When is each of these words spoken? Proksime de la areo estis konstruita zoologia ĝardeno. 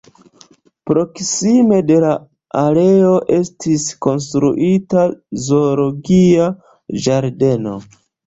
Proksime 0.89 1.81
de 1.89 1.97
la 2.05 2.13
areo 2.61 3.11
estis 3.37 3.85
konstruita 4.07 5.05
zoologia 5.49 6.49
ĝardeno. 7.07 7.77